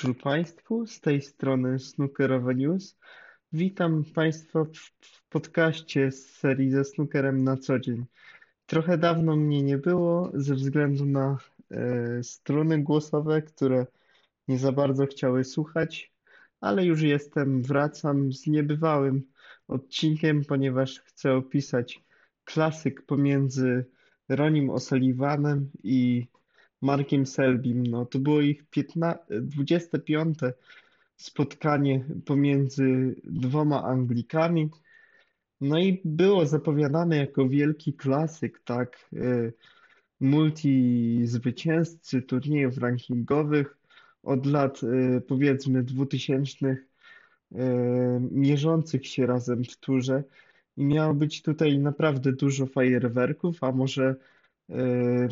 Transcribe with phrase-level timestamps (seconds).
[0.00, 2.96] wieczór Państwu, z tej strony Snookerowe News.
[3.52, 8.04] Witam Państwa w podcaście z serii ze snookerem na co dzień.
[8.66, 11.38] Trochę dawno mnie nie było ze względu na
[11.70, 13.86] e, struny głosowe, które
[14.48, 16.12] nie za bardzo chciały słuchać,
[16.60, 19.22] ale już jestem, wracam z niebywałym
[19.68, 22.04] odcinkiem, ponieważ chcę opisać
[22.44, 23.84] klasyk pomiędzy
[24.28, 26.26] Ronim O'Sullivanem i
[26.82, 27.86] Markiem Selbim.
[27.86, 30.38] No, to było ich 15, 25
[31.16, 34.70] spotkanie pomiędzy dwoma Anglikami.
[35.60, 39.52] No i było zapowiadane jako wielki klasyk, tak, y,
[40.20, 43.78] multi-zwycięzcy turniejów rankingowych
[44.22, 46.76] od lat y, powiedzmy 2000 y,
[48.30, 50.24] mierzących się razem w turze
[50.76, 54.16] i miało być tutaj naprawdę dużo fajerwerków, a może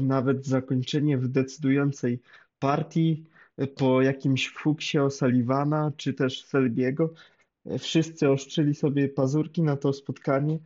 [0.02, 2.20] nawet zakończenie w decydującej
[2.58, 3.24] partii
[3.76, 7.14] po jakimś fuksie O'Sullivana czy też Selbiego.
[7.78, 10.58] Wszyscy oszczyli sobie pazurki na to spotkanie,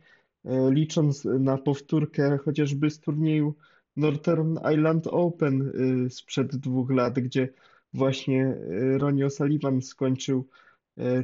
[0.69, 3.55] licząc na powtórkę chociażby z turnieju
[3.97, 5.71] Northern Ireland Open
[6.09, 7.49] sprzed dwóch lat, gdzie
[7.93, 8.57] właśnie
[8.97, 10.47] Ronnie O'Sullivan skończył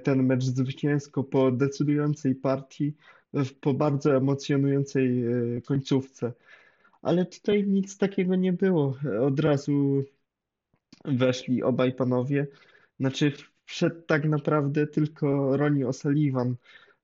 [0.04, 2.94] ten mecz zwycięsko po decydującej partii,
[3.62, 5.24] po bardzo emocjonującej
[5.66, 6.34] końcówce.
[7.02, 8.98] Ale tutaj nic takiego nie było.
[9.22, 10.04] Od razu
[11.06, 12.48] weszli obaj panowie.
[13.00, 13.32] Znaczy,
[13.66, 16.54] wszedł tak naprawdę tylko Ronnie O'Sullivan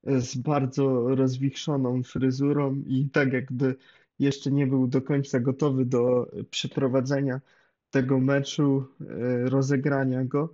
[0.03, 3.75] z bardzo rozwichrzoną fryzurą i tak jakby
[4.19, 7.41] jeszcze nie był do końca gotowy do przeprowadzenia
[7.89, 10.53] tego meczu, e, rozegrania go,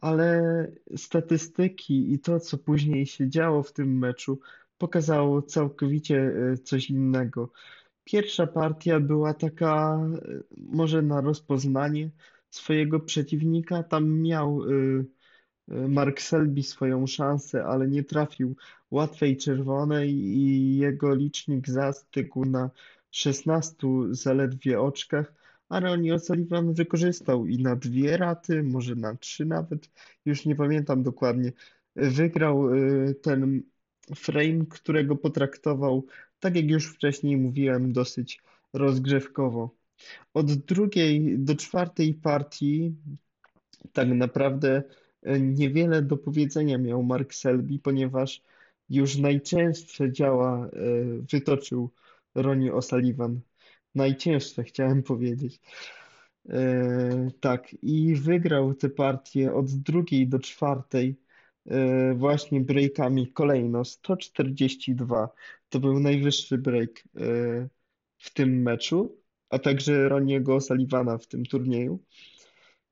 [0.00, 0.42] ale
[0.96, 4.40] statystyki i to, co później się działo w tym meczu,
[4.78, 7.50] pokazało całkowicie e, coś innego.
[8.04, 12.10] Pierwsza partia była taka e, może na rozpoznanie
[12.50, 13.82] swojego przeciwnika.
[13.82, 15.06] Tam miał y,
[15.72, 18.56] y, Mark Selby swoją szansę, ale nie trafił
[18.90, 22.70] łatwej czerwonej i jego licznik zastygł na
[23.10, 23.76] 16
[24.10, 25.34] zaledwie oczkach,
[25.68, 29.90] a Ronnie O'Sullivan wykorzystał i na dwie raty, może na trzy nawet,
[30.24, 31.52] już nie pamiętam dokładnie.
[31.96, 33.62] Wygrał y, ten
[34.16, 36.06] frame, którego potraktował
[36.42, 38.42] tak jak już wcześniej mówiłem, dosyć
[38.72, 39.70] rozgrzewkowo.
[40.34, 42.94] Od drugiej do czwartej partii
[43.92, 44.82] tak naprawdę
[45.22, 48.42] e, niewiele do powiedzenia miał Mark Selby, ponieważ
[48.90, 50.70] już najczęstsze działa e,
[51.32, 51.90] wytoczył
[52.34, 53.36] Ronnie O'Sullivan.
[53.94, 55.60] Najcięższe chciałem powiedzieć.
[56.48, 61.16] E, tak, i wygrał tę partię od drugiej do czwartej
[62.14, 65.28] właśnie breakami kolejno 142.
[65.68, 67.02] To był najwyższy break e,
[68.18, 69.18] w tym meczu,
[69.50, 71.98] a także Roniego Sullivana w tym turnieju.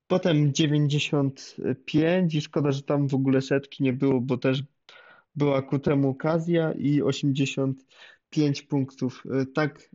[0.07, 4.63] Potem 95 i szkoda, że tam w ogóle setki nie było, bo też
[5.35, 9.23] była ku temu okazja i 85 punktów.
[9.31, 9.91] E, tak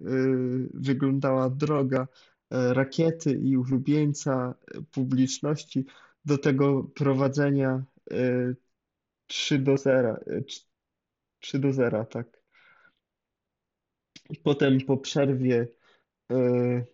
[0.74, 2.08] wyglądała droga
[2.50, 4.56] rakiety i ulubieńca
[4.92, 5.86] publiczności
[6.26, 7.84] do tego prowadzenia
[9.28, 10.18] 3 do 0.
[11.40, 12.42] 3 do 0, tak.
[14.44, 15.68] Potem po przerwie
[16.32, 16.86] e,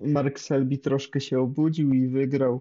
[0.00, 2.60] Mark Selby troszkę się obudził i wygrał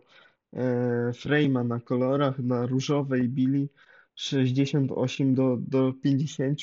[0.54, 3.70] e, Frame'a na kolorach, na różowej bili
[4.16, 6.60] 68 do, do 50.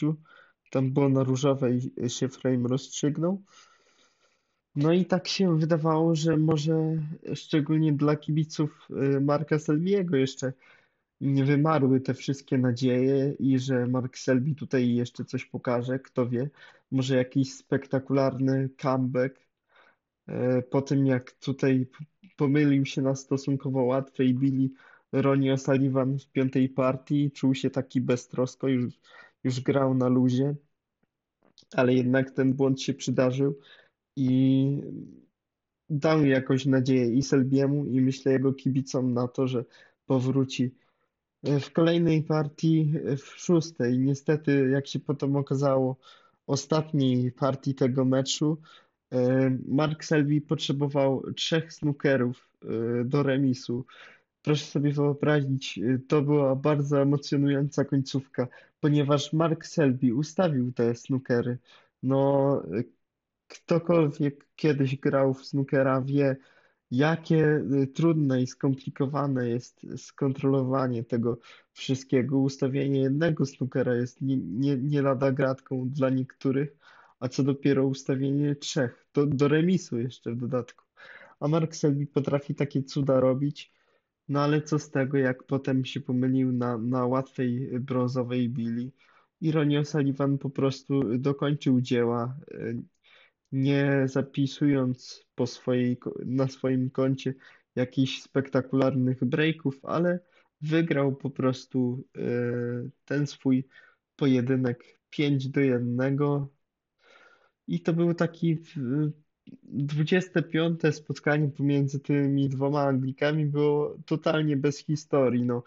[0.70, 3.42] Tam było na różowej się frame rozstrzygnął.
[4.76, 6.74] No i tak się wydawało, że może
[7.34, 10.52] szczególnie dla kibiców e, Marka Selbiego jeszcze
[11.20, 16.50] nie wymarły te wszystkie nadzieje i że Mark Selby tutaj jeszcze coś pokaże, kto wie,
[16.90, 19.36] może jakiś spektakularny comeback
[20.28, 21.86] e, po tym jak tutaj
[22.36, 24.74] pomylił się na stosunkowo łatwej bili
[25.12, 28.94] Ronnie O'Sullivan w piątej partii, czuł się taki beztrosko, już,
[29.44, 30.54] już grał na luzie,
[31.74, 33.58] ale jednak ten błąd się przydarzył
[34.16, 34.80] i
[35.90, 39.64] dał jakoś nadzieję i Selbiemu i myślę jego kibicom na to, że
[40.06, 40.74] powróci
[41.42, 45.96] w kolejnej partii, w szóstej, niestety, jak się potem okazało,
[46.46, 48.58] ostatniej partii tego meczu,
[49.12, 53.86] e, Mark Selby potrzebował trzech snookerów e, do remisu.
[54.42, 58.48] Proszę sobie wyobrazić, e, to była bardzo emocjonująca końcówka,
[58.80, 61.58] ponieważ Mark Selby ustawił te snookery.
[62.02, 62.62] No,
[63.48, 66.36] ktokolwiek kiedyś grał w snookera wie,
[66.90, 71.38] jakie y, trudne i skomplikowane jest skontrolowanie tego
[71.72, 72.38] wszystkiego.
[72.38, 76.76] Ustawienie jednego snookera jest nie, nie, nie lada gratką dla niektórych,
[77.20, 80.84] a co dopiero ustawienie trzech, do, do remisu jeszcze w dodatku.
[81.40, 83.72] A Mark Selby potrafi takie cuda robić.
[84.28, 88.92] No ale co z tego, jak potem się pomylił na, na łatwej brązowej bili
[89.40, 92.74] i Ronnie O'Sullivan po prostu dokończył dzieła, e,
[93.52, 97.34] nie zapisując po swojej, na swoim koncie
[97.74, 100.20] jakichś spektakularnych breaków, ale
[100.60, 102.20] wygrał po prostu e,
[103.04, 103.68] ten swój
[104.16, 105.98] pojedynek 5 do 1
[107.68, 109.10] i to był taki w-
[109.62, 115.42] 25 spotkanie pomiędzy tymi dwoma Anglikami było totalnie bez historii.
[115.42, 115.62] No,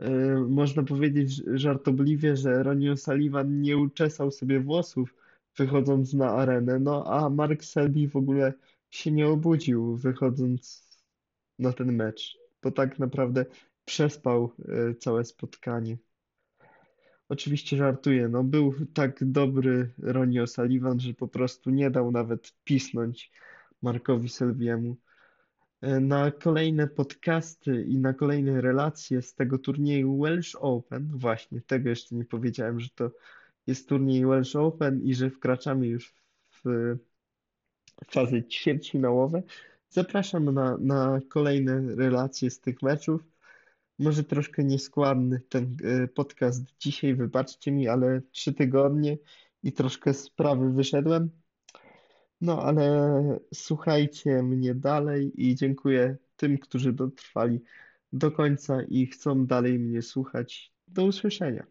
[0.00, 0.10] E,
[0.48, 5.14] można powiedzieć żartobliwie, że Ronnie O'Sullivan nie uczesał sobie włosów
[5.60, 8.52] wychodząc na arenę, no a Mark Selby w ogóle
[8.90, 10.88] się nie obudził wychodząc
[11.58, 13.46] na ten mecz, bo tak naprawdę
[13.84, 15.98] przespał e, całe spotkanie.
[17.28, 23.32] Oczywiście żartuję, no był tak dobry Ronnie O'Sullivan, że po prostu nie dał nawet pisnąć
[23.82, 24.96] Markowi Selbiemu.
[25.80, 31.88] E, Na kolejne podcasty i na kolejne relacje z tego turnieju Welsh Open, właśnie tego
[31.88, 33.10] jeszcze nie powiedziałem, że to
[33.70, 36.14] jest turniej Welsh Open i że wkraczamy już
[36.64, 36.96] w
[38.06, 39.42] fazy ćwierćfinałowe.
[39.88, 43.22] Zapraszam na, na kolejne relacje z tych meczów.
[43.98, 49.18] Może troszkę nieskładny ten e, podcast dzisiaj, wybaczcie mi, ale trzy tygodnie
[49.62, 51.30] i troszkę z sprawy wyszedłem.
[52.40, 53.12] No, ale
[53.54, 57.60] słuchajcie mnie dalej i dziękuję tym, którzy dotrwali
[58.12, 60.72] do końca i chcą dalej mnie słuchać.
[60.88, 61.66] Do usłyszenia.